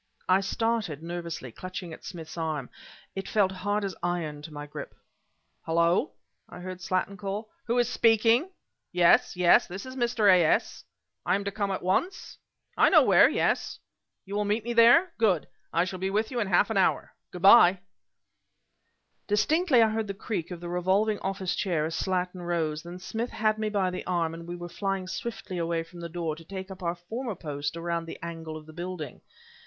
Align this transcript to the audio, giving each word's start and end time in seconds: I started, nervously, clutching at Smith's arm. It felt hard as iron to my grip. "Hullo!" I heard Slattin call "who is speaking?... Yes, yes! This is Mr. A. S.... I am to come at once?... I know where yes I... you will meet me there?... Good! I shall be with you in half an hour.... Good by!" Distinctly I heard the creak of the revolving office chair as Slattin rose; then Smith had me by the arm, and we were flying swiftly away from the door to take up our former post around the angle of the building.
I 0.27 0.41
started, 0.41 1.03
nervously, 1.03 1.51
clutching 1.51 1.93
at 1.93 2.03
Smith's 2.03 2.35
arm. 2.35 2.71
It 3.13 3.29
felt 3.29 3.51
hard 3.51 3.85
as 3.85 3.93
iron 4.01 4.41
to 4.41 4.51
my 4.51 4.65
grip. 4.65 4.95
"Hullo!" 5.67 6.13
I 6.49 6.59
heard 6.59 6.79
Slattin 6.81 7.17
call 7.17 7.51
"who 7.67 7.77
is 7.77 7.87
speaking?... 7.87 8.49
Yes, 8.91 9.35
yes! 9.37 9.67
This 9.67 9.85
is 9.85 9.95
Mr. 9.95 10.27
A. 10.33 10.43
S.... 10.43 10.83
I 11.23 11.35
am 11.35 11.43
to 11.43 11.51
come 11.51 11.69
at 11.69 11.83
once?... 11.83 12.35
I 12.75 12.89
know 12.89 13.03
where 13.03 13.29
yes 13.29 13.77
I... 13.79 13.85
you 14.25 14.35
will 14.35 14.43
meet 14.43 14.63
me 14.63 14.73
there?... 14.73 15.11
Good! 15.19 15.47
I 15.71 15.85
shall 15.85 15.99
be 15.99 16.09
with 16.09 16.31
you 16.31 16.39
in 16.39 16.47
half 16.47 16.71
an 16.71 16.77
hour.... 16.77 17.13
Good 17.29 17.43
by!" 17.43 17.81
Distinctly 19.27 19.83
I 19.83 19.89
heard 19.91 20.07
the 20.07 20.15
creak 20.15 20.49
of 20.49 20.61
the 20.61 20.67
revolving 20.69 21.19
office 21.19 21.53
chair 21.55 21.85
as 21.85 21.95
Slattin 21.95 22.41
rose; 22.41 22.81
then 22.81 22.97
Smith 22.97 23.29
had 23.29 23.59
me 23.59 23.69
by 23.69 23.91
the 23.91 24.03
arm, 24.07 24.33
and 24.33 24.47
we 24.47 24.55
were 24.55 24.67
flying 24.67 25.05
swiftly 25.05 25.59
away 25.59 25.83
from 25.83 25.99
the 25.99 26.09
door 26.09 26.35
to 26.35 26.43
take 26.43 26.71
up 26.71 26.81
our 26.81 26.95
former 26.95 27.35
post 27.35 27.77
around 27.77 28.05
the 28.07 28.17
angle 28.23 28.57
of 28.57 28.65
the 28.65 28.73
building. 28.73 29.21